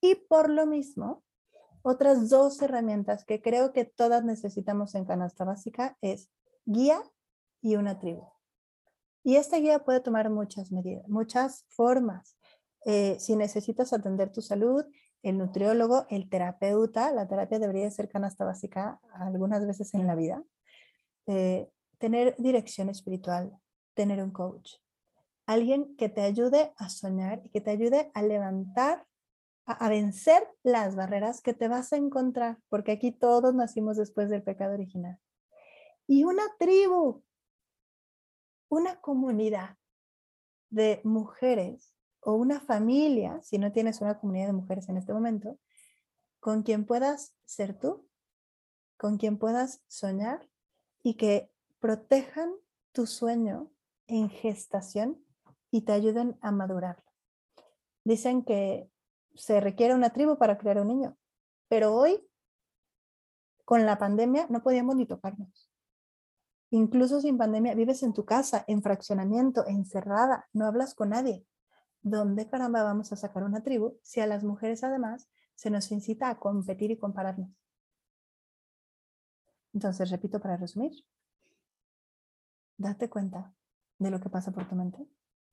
[0.01, 1.25] Y por lo mismo,
[1.83, 6.31] otras dos herramientas que creo que todas necesitamos en canasta básica es
[6.67, 7.03] guía
[7.63, 8.29] y una tribu.
[9.23, 12.37] Y esta guía puede tomar muchas medidas, muchas formas.
[12.85, 14.85] Eh, si necesitas atender tu salud,
[15.23, 20.45] el nutriólogo, el terapeuta, la terapia debería ser canasta básica algunas veces en la vida.
[21.27, 23.57] Eh, tener dirección espiritual,
[23.95, 24.75] tener un coach,
[25.47, 29.07] alguien que te ayude a soñar y que te ayude a levantar,
[29.67, 34.43] a, vencer las barreras que te vas a encontrar, porque aquí todos nacimos después del
[34.43, 35.19] pecado original.
[36.07, 37.23] Y una tribu,
[38.69, 39.77] una comunidad
[40.71, 45.59] de mujeres o una familia, si no tienes una comunidad de mujeres en este momento,
[46.41, 48.07] con quien puedas ser tú,
[48.99, 50.49] con quien puedas soñar
[51.03, 51.51] y que
[51.85, 52.51] protejan
[52.93, 53.71] tu sueño
[54.07, 55.23] en gestación
[55.71, 57.05] y te ayuden a madurarlo.
[58.05, 58.91] Dicen que
[59.35, 61.19] se requiere una tribu para crear un niño,
[61.69, 62.27] pero hoy,
[63.67, 65.71] con la pandemia, no podíamos ni tocarnos.
[66.71, 71.45] Incluso sin pandemia, vives en tu casa, en fraccionamiento, encerrada, no hablas con nadie.
[72.01, 76.31] ¿Dónde caramba vamos a sacar una tribu si a las mujeres además se nos incita
[76.31, 77.51] a competir y compararnos.
[79.75, 81.05] Entonces, repito para resumir,
[82.77, 83.55] date cuenta
[83.99, 85.07] de lo que pasa por tu mente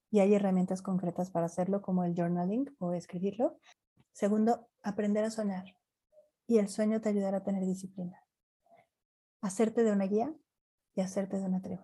[0.09, 3.57] y hay herramientas concretas para hacerlo como el journaling o escribirlo.
[4.11, 5.65] Segundo, aprender a soñar
[6.47, 8.19] y el sueño te ayudará a tener disciplina.
[9.41, 10.33] Hacerte de una guía
[10.95, 11.83] y hacerte de una tribu.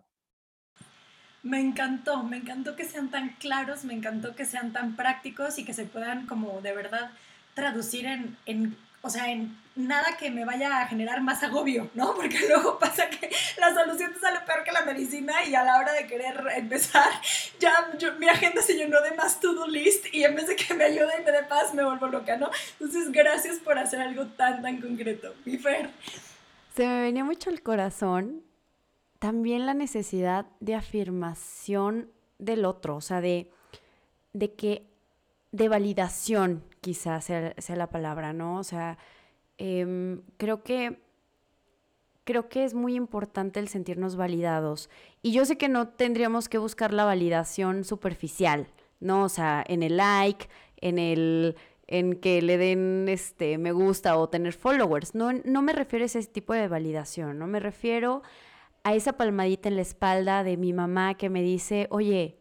[1.43, 5.63] Me encantó, me encantó que sean tan claros, me encantó que sean tan prácticos y
[5.63, 7.11] que se puedan como de verdad
[7.53, 8.75] traducir en, en
[9.07, 12.13] o sea, en nada que me vaya a generar más agobio, ¿no?
[12.15, 15.79] Porque luego pasa que la solución te sale peor que la medicina y a la
[15.79, 17.09] hora de querer empezar,
[17.59, 17.89] ya
[18.19, 21.21] mi agenda se llenó de más to-do list y en vez de que me ayude
[21.21, 22.49] y me dé paz, me vuelvo loca, ¿no?
[22.79, 25.33] Entonces, gracias por hacer algo tan, tan concreto.
[25.45, 25.89] Mi Fer.
[26.75, 28.43] Se me venía mucho el corazón
[29.19, 33.49] también la necesidad de afirmación del otro, o sea, de,
[34.33, 34.85] de que,
[35.51, 38.59] de validación quizás sea, la palabra, ¿no?
[38.59, 38.97] O sea,
[39.57, 41.01] em, creo que
[42.23, 44.89] creo que es muy importante el sentirnos validados.
[45.21, 48.67] Y yo sé que no tendríamos que buscar la validación superficial,
[49.01, 49.25] ¿no?
[49.25, 50.47] O sea, en el like,
[50.77, 55.13] en el en que le den este me gusta o tener followers.
[55.13, 58.23] No, no me refiero a ese tipo de validación, no me refiero
[58.83, 62.37] a esa palmadita en la espalda de mi mamá que me dice, oye,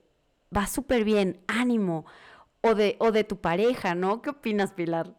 [0.56, 2.06] va súper bien, ánimo,
[2.66, 4.22] o de, o de tu pareja, ¿no?
[4.22, 5.14] ¿Qué opinas, Pilar?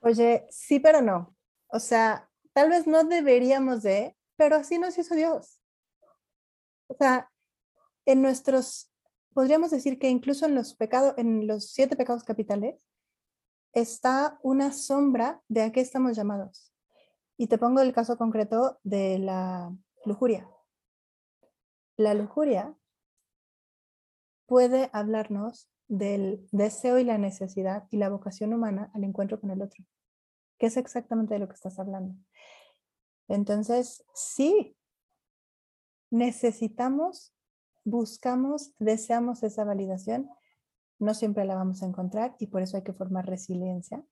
[0.00, 1.36] Oye, sí, pero no.
[1.68, 5.60] O sea, tal vez no deberíamos de, pero así nos hizo Dios.
[6.88, 7.30] O sea,
[8.04, 8.90] en nuestros,
[9.32, 12.88] podríamos decir que incluso en los pecados, en los siete pecados capitales,
[13.72, 16.72] está una sombra de a qué estamos llamados.
[17.36, 19.72] Y te pongo el caso concreto de la
[20.04, 20.50] lujuria.
[21.96, 22.74] La lujuria
[24.46, 29.60] puede hablarnos del deseo y la necesidad y la vocación humana al encuentro con el
[29.60, 29.84] otro,
[30.56, 32.14] que es exactamente de lo que estás hablando.
[33.26, 34.76] Entonces, sí,
[36.10, 37.34] necesitamos,
[37.84, 40.30] buscamos, deseamos esa validación.
[41.00, 44.04] No siempre la vamos a encontrar y por eso hay que formar resiliencia,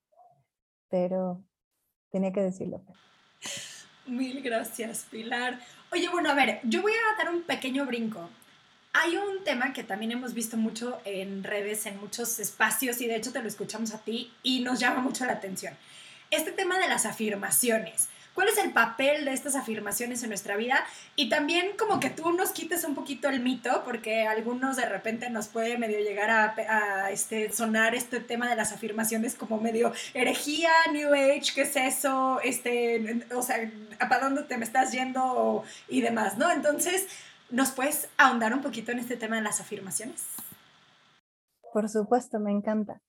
[0.88, 1.44] pero
[2.10, 2.82] tenía que decirlo.
[4.06, 5.60] Mil gracias, Pilar.
[5.92, 8.28] Oye, bueno, a ver, yo voy a dar un pequeño brinco.
[9.00, 13.14] Hay un tema que también hemos visto mucho en redes, en muchos espacios, y de
[13.14, 15.72] hecho te lo escuchamos a ti y nos llama mucho la atención.
[16.32, 18.08] Este tema de las afirmaciones.
[18.34, 20.84] ¿Cuál es el papel de estas afirmaciones en nuestra vida?
[21.14, 25.30] Y también como que tú nos quites un poquito el mito, porque algunos de repente
[25.30, 30.70] nos puede medio llegar a, este, sonar este tema de las afirmaciones como medio herejía,
[30.92, 32.40] New Age, ¿qué es eso?
[32.42, 33.70] Este, o sea,
[34.08, 35.64] ¿para dónde te me estás yendo?
[35.88, 36.50] Y demás, ¿no?
[36.50, 37.06] Entonces,
[37.50, 40.24] ¿nos puedes ahondar un poquito en este tema de las afirmaciones?
[41.72, 43.02] Por supuesto, me encanta.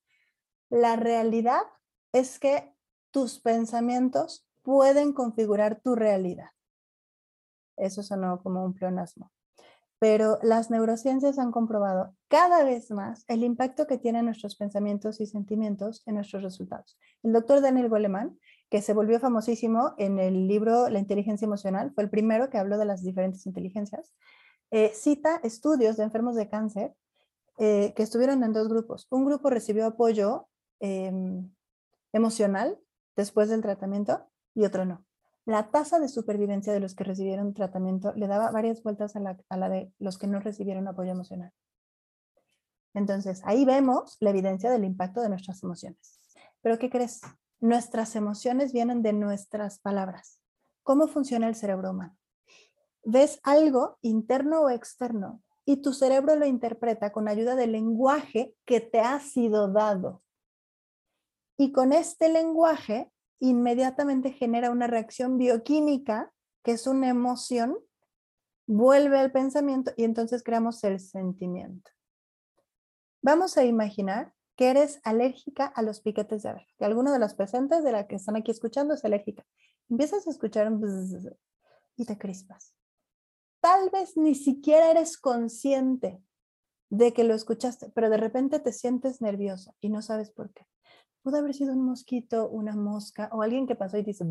[0.70, 1.62] La realidad
[2.12, 2.74] es que
[3.12, 6.52] tus pensamientos pueden configurar tu realidad.
[7.78, 9.32] Eso sonó como un pleonasmo.
[10.00, 15.26] Pero las neurociencias han comprobado cada vez más el impacto que tienen nuestros pensamientos y
[15.26, 16.98] sentimientos en nuestros resultados.
[17.22, 18.38] El doctor Daniel Goleman,
[18.70, 22.78] que se volvió famosísimo en el libro La inteligencia emocional, fue el primero que habló
[22.78, 24.14] de las diferentes inteligencias,
[24.72, 26.94] eh, cita estudios de enfermos de cáncer
[27.58, 29.08] eh, que estuvieron en dos grupos.
[29.10, 30.48] Un grupo recibió apoyo
[30.80, 31.52] em,
[32.14, 32.80] emocional
[33.16, 35.06] después del tratamiento y otro no.
[35.46, 39.70] La tasa de supervivencia de los que recibieron tratamiento le daba varias vueltas a la,
[39.70, 41.52] de los que no recibieron apoyo emocional.
[42.94, 46.20] Entonces, ahí vemos la evidencia del impacto de nuestras emociones.
[46.62, 47.22] Pero ¿qué crees?
[47.60, 50.40] Nuestras emociones vienen de nuestras palabras.
[50.84, 52.18] ¿Cómo funciona el cerebro humano?
[53.04, 58.80] Ves algo interno o externo y tu cerebro lo interpreta con ayuda del lenguaje que
[58.80, 60.24] te ha sido dado.
[61.58, 66.32] Y con este lenguaje inmediatamente genera una reacción bioquímica,
[66.64, 67.78] que es una emoción,
[68.68, 71.92] vuelve al pensamiento y entonces creamos el sentimiento.
[73.22, 77.34] Vamos a imaginar que eres alérgica a los piquetes de abeja, que alguno de los
[77.34, 79.46] presentes de la que están aquí escuchando es alérgica.
[79.90, 80.82] Empiezas a escuchar un
[81.96, 82.76] y te crispas.
[83.62, 86.22] Tal vez ni siquiera eres consciente
[86.90, 90.68] de que lo escuchaste, pero de repente te sientes nerviosa y no sabes por qué
[91.22, 94.26] pudo haber sido un mosquito, una mosca o alguien que pasó y dice,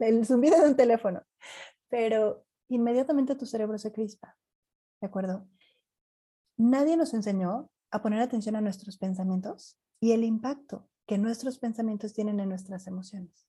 [0.00, 1.22] el zumbido de un teléfono,
[1.90, 4.38] pero inmediatamente tu cerebro se crispa,
[5.02, 5.46] ¿de acuerdo?
[6.56, 12.14] Nadie nos enseñó a poner atención a nuestros pensamientos y el impacto que nuestros pensamientos
[12.14, 13.46] tienen en nuestras emociones.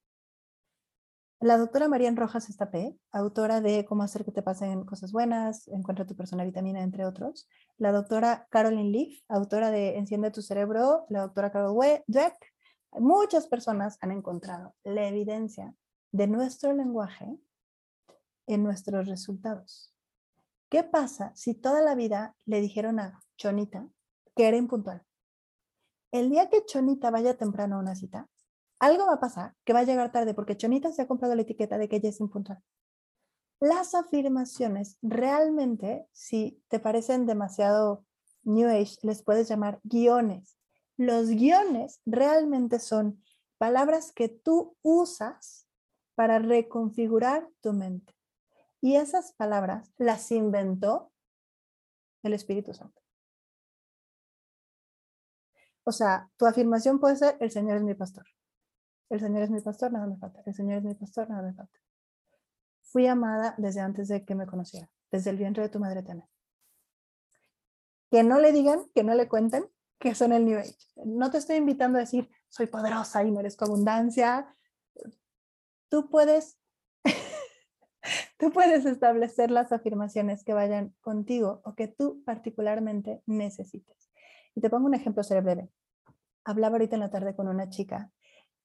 [1.40, 6.06] La doctora Marian Rojas Estapé, autora de Cómo hacer que te pasen cosas buenas, Encuentra
[6.06, 7.50] tu persona vitamina, entre otros.
[7.78, 11.06] La doctora Caroline Leaf, autora de Enciende tu cerebro.
[11.10, 11.76] La doctora Carol
[12.08, 12.54] Dweck,
[13.00, 15.74] Muchas personas han encontrado la evidencia
[16.12, 17.38] de nuestro lenguaje
[18.46, 19.94] en nuestros resultados.
[20.70, 23.88] ¿Qué pasa si toda la vida le dijeron a Chonita
[24.36, 24.58] que era?
[26.12, 28.30] El día que Chonita vaya temprano a una cita,
[28.80, 31.42] algo va a pasar que va a llegar tarde porque Chonita se ha comprado la
[31.42, 32.62] etiqueta de que ella es impuntual.
[33.60, 38.06] Las afirmaciones realmente, si te parecen demasiado
[38.44, 40.58] New Age, les puedes llamar guiones.
[40.98, 43.24] Los guiones realmente son
[43.58, 45.66] palabras que tú usas
[46.16, 48.14] para reconfigurar tu mente.
[48.82, 51.12] Y esas palabras las inventó
[52.22, 53.03] el Espíritu Santo.
[55.84, 58.26] O sea, tu afirmación puede ser, el Señor es mi pastor.
[59.10, 60.42] El Señor es mi pastor, nada me falta.
[60.46, 61.80] El Señor es mi pastor, nada me falta.
[62.82, 66.30] Fui amada desde antes de que me conociera, desde el vientre de tu madre también.
[68.10, 69.70] Que no le digan, que no le cuenten
[70.04, 70.76] que son el Age.
[71.06, 74.54] No te estoy invitando a decir, soy poderosa y merezco abundancia.
[75.88, 76.60] Tú puedes,
[78.38, 84.03] tú puedes establecer las afirmaciones que vayan contigo o que tú particularmente necesites.
[84.56, 85.70] Y te pongo un ejemplo, seré breve.
[86.46, 88.12] Hablaba ahorita en la tarde con una chica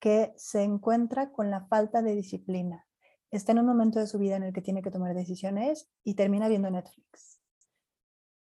[0.00, 2.86] que se encuentra con la falta de disciplina.
[3.30, 6.14] Está en un momento de su vida en el que tiene que tomar decisiones y
[6.14, 7.40] termina viendo Netflix.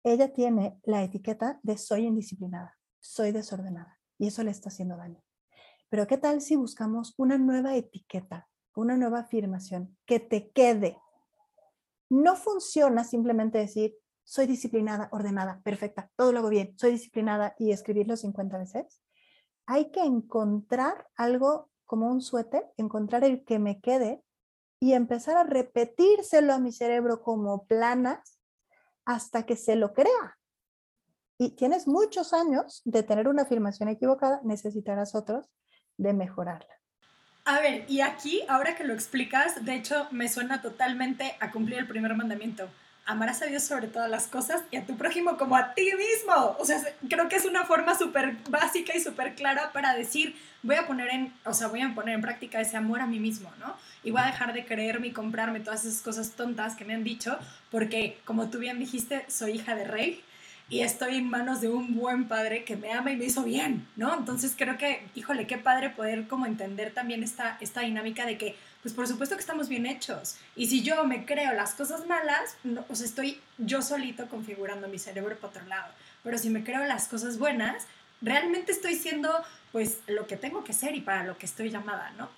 [0.03, 5.21] Ella tiene la etiqueta de soy indisciplinada, soy desordenada y eso le está haciendo daño.
[5.89, 10.97] Pero ¿qué tal si buscamos una nueva etiqueta, una nueva afirmación que te quede?
[12.09, 13.95] No funciona simplemente decir
[14.31, 19.01] soy disciplinada, ordenada, perfecta, todo lo hago bien, soy disciplinada y escribirlo 50 veces
[19.65, 24.23] hay que encontrar algo como un suéter, encontrar el que me quede
[24.79, 28.39] y empezar a repetírselo a mi cerebro como planas
[29.05, 30.37] hasta que se lo crea.
[31.37, 35.49] Y tienes muchos años de tener una afirmación equivocada, necesitarás otros
[35.97, 36.73] de mejorarla.
[37.43, 41.79] A ver, y aquí, ahora que lo explicas, de hecho me suena totalmente a cumplir
[41.79, 42.69] el primer mandamiento
[43.11, 46.55] amarás a Dios sobre todas las cosas y a tu prójimo como a ti mismo.
[46.59, 50.75] O sea, creo que es una forma súper básica y súper clara para decir, voy
[50.75, 53.51] a poner en, o sea, voy a poner en práctica ese amor a mí mismo,
[53.59, 53.75] ¿no?
[54.03, 57.03] Y voy a dejar de creerme y comprarme todas esas cosas tontas que me han
[57.03, 57.37] dicho,
[57.69, 60.23] porque como tú bien dijiste, soy hija de rey
[60.69, 63.85] y estoy en manos de un buen padre que me ama y me hizo bien,
[63.97, 64.17] ¿no?
[64.17, 68.55] Entonces creo que, híjole, qué padre poder como entender también esta, esta dinámica de que,
[68.81, 70.37] pues por supuesto que estamos bien hechos.
[70.55, 75.37] Y si yo me creo las cosas malas, no, estoy yo solito configurando mi cerebro
[75.37, 75.93] para otro lado.
[76.23, 77.85] Pero si me creo las cosas buenas,
[78.21, 79.31] realmente estoy siendo
[79.71, 82.29] pues lo que tengo que ser y para lo que estoy llamada, ¿no?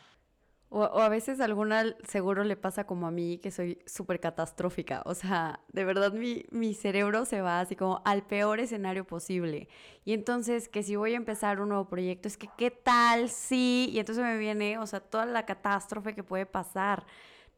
[0.76, 5.03] O, a veces alguna seguro le pasa como a mí, que soy súper catastrófica.
[5.05, 9.67] O sea, de verdad mi, mi cerebro se va así como al peor escenario posible.
[10.03, 13.89] Y entonces que si voy a empezar un nuevo proyecto, es que qué tal sí.
[13.93, 17.05] Y entonces me viene, o sea, toda la catástrofe que puede pasar,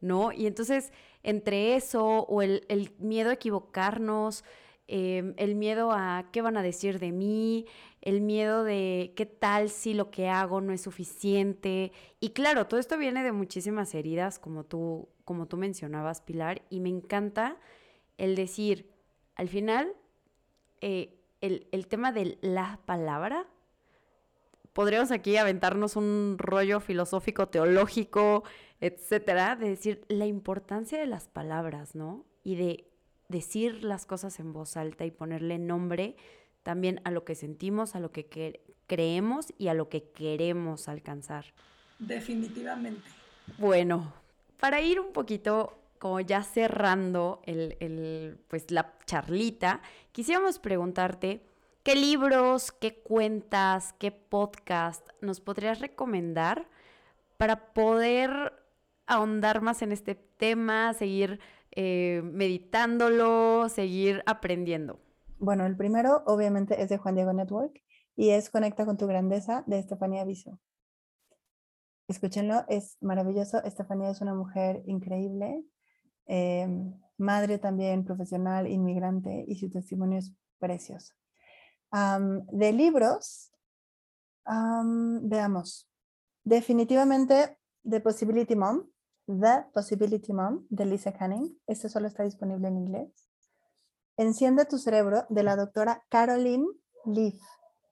[0.02, 0.30] ¿no?
[0.30, 0.92] Y entonces
[1.22, 4.44] entre eso o el, el miedo a equivocarnos,
[4.88, 7.66] Em, el miedo a qué van a decir de mí,
[8.02, 11.90] el miedo de qué tal si lo que hago no es suficiente.
[12.20, 16.78] Y claro, todo esto viene de muchísimas heridas, como tú, como tú mencionabas, Pilar, y
[16.78, 17.56] me encanta
[18.16, 18.88] el decir,
[19.34, 19.92] al final,
[20.80, 23.48] eh, el, el tema de la palabra,
[24.72, 28.44] podríamos aquí aventarnos un rollo filosófico, teológico,
[28.80, 32.24] etcétera, de decir la importancia de las palabras, ¿no?
[32.44, 32.95] Y de
[33.28, 36.16] decir las cosas en voz alta y ponerle nombre
[36.62, 41.46] también a lo que sentimos, a lo que creemos y a lo que queremos alcanzar.
[41.98, 43.08] Definitivamente.
[43.58, 44.12] Bueno,
[44.58, 49.80] para ir un poquito como ya cerrando el, pues la charlita,
[50.12, 51.42] quisiéramos preguntarte
[51.82, 56.68] qué libros, qué cuentas, qué podcast nos podrías recomendar
[57.36, 58.52] para poder
[59.06, 61.40] ahondar más en este tema, seguir
[61.76, 64.98] eh, meditándolo, seguir aprendiendo?
[65.38, 67.82] Bueno, el primero obviamente es de Juan Diego Network
[68.16, 70.58] y es Conecta con tu grandeza de Estefanía Viso.
[72.08, 73.62] Escúchenlo, es maravilloso.
[73.62, 75.64] Estefanía es una mujer increíble,
[76.26, 81.14] em, madre también profesional, inmigrante y su testimonio es precioso.
[82.52, 83.52] de libros,
[84.44, 85.88] veamos,
[86.44, 87.58] definitivamente
[87.88, 88.86] The Possibility Mom
[89.26, 91.58] The Possibility Mom de Lisa Canning.
[91.66, 93.28] Este solo está disponible en inglés.
[94.16, 96.66] Enciende tu cerebro de la doctora Caroline
[97.04, 97.40] Leaf,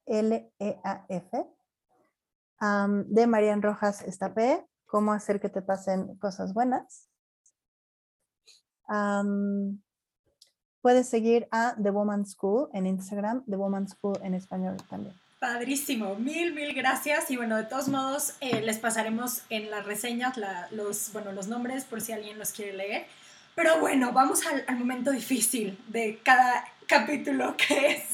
[0.07, 1.47] L-E-A-F.
[3.07, 7.11] de Marian Rojas Estapé, cómo hacer que te pasen cosas buenas.
[10.81, 15.15] puedes seguir a The Woman School en Instagram, The Woman School en español también.
[15.45, 17.31] Padrísimo, mil, mil gracias.
[17.31, 20.39] Y bueno, de todos modos, eh, les pasaremos en las reseñas
[20.71, 23.07] los, bueno, los nombres por si alguien los quiere leer.
[23.55, 28.05] Pero bueno, vamos al, momento difícil de cada capítulo que es.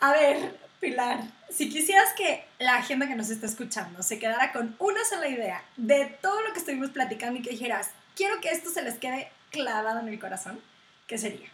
[0.00, 1.20] A ver, Pilar,
[1.50, 5.62] si quisieras que la agenda que nos está escuchando se quedara con una sola idea
[5.76, 9.30] de todo lo que estuvimos platicando y que dijeras, quiero que esto se les quede
[9.50, 10.58] clavado en el corazón,
[11.06, 11.50] ¿qué sería?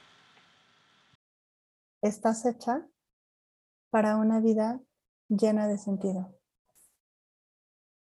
[2.00, 2.86] Estás hecha
[3.94, 4.80] para una vida
[5.28, 6.36] llena de sentido.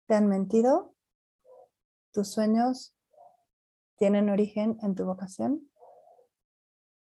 [0.07, 0.95] ¿Te han mentido?
[2.13, 2.95] ¿Tus sueños
[3.97, 5.69] tienen origen en tu vocación?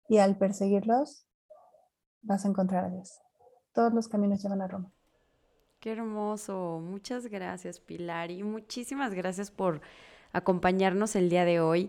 [0.09, 1.29] Y al perseguirlos,
[2.23, 3.21] vas a encontrar a Dios.
[3.73, 4.91] Todos los caminos llevan a Roma.
[5.79, 6.81] Qué hermoso.
[6.83, 8.33] Muchas gracias, Pilar.
[8.33, 9.81] Y muchísimas gracias por
[10.33, 11.89] acompañarnos el día de hoy.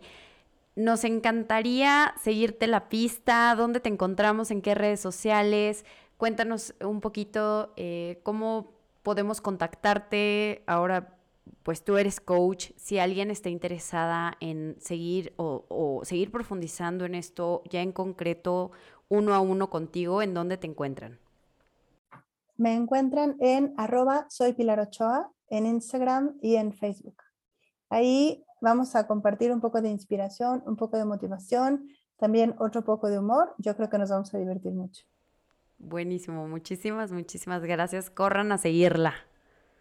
[0.75, 5.83] Nos encantaría seguirte la pista, dónde te encontramos, en qué redes sociales.
[6.17, 8.71] Cuéntanos un poquito eh, cómo
[9.03, 10.63] podemos contactarte.
[10.65, 11.17] Ahora,
[11.61, 12.71] pues tú eres coach.
[12.75, 18.71] Si alguien está interesada en seguir o, seguir profundizando en esto ya en concreto,
[19.09, 21.19] uno a uno contigo, ¿en dónde te encuentran?
[22.57, 27.21] Me encuentran en arroba soy Pilar Ochoa, en Instagram y en Facebook.
[27.89, 31.87] Ahí vamos a compartir un poco de inspiración, un poco de motivación,
[32.17, 33.53] también otro poco de humor.
[33.59, 35.05] Yo creo que nos vamos a divertir mucho.
[35.79, 38.09] Buenísimo, muchísimas, muchísimas gracias.
[38.09, 39.13] Corran a seguirla.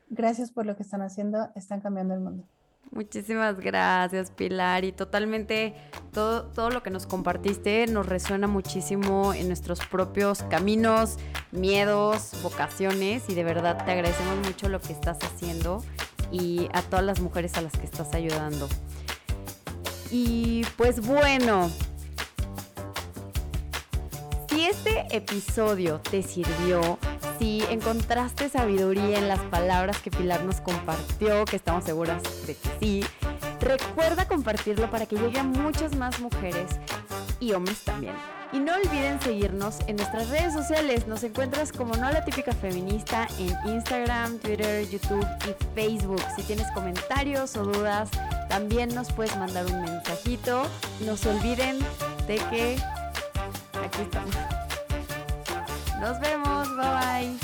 [0.08, 2.44] Gracias por lo que están haciendo, están cambiando el mundo.
[2.90, 4.84] Muchísimas gracias, Pilar.
[4.84, 5.74] Y totalmente
[6.12, 11.18] todo, todo lo que nos compartiste nos resuena muchísimo en nuestros propios caminos,
[11.50, 13.28] miedos, vocaciones.
[13.28, 15.82] Y de verdad te agradecemos mucho lo que estás haciendo
[16.30, 18.68] y a todas las mujeres a las que estás ayudando.
[20.10, 21.70] Y pues bueno,
[24.68, 26.98] este episodio te sirvió,
[27.38, 32.68] si encontraste sabiduría en las palabras que Pilar nos compartió, que estamos seguras de que
[32.80, 33.04] sí,
[33.60, 36.80] recuerda compartirlo para que llegue a muchas más mujeres
[37.38, 38.14] y hombres también.
[38.52, 41.06] Y no olviden seguirnos en nuestras redes sociales.
[41.06, 46.22] Nos encuentras como No la Típica Feminista en Instagram, Twitter, YouTube y Facebook.
[46.36, 48.08] Si tienes comentarios o dudas,
[48.48, 50.62] también nos puedes mandar un mensajito.
[51.00, 51.78] No se olviden
[52.26, 52.76] de que
[53.84, 54.55] aquí estamos.
[56.00, 57.36] Nos vemos, bye bye.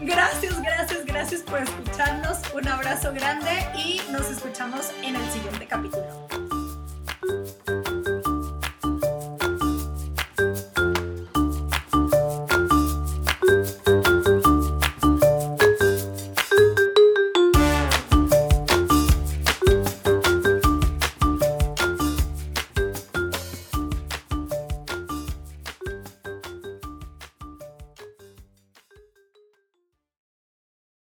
[0.06, 2.38] gracias, gracias, gracias por escucharnos.
[2.54, 6.49] Un abrazo grande y nos escuchamos en el siguiente capítulo.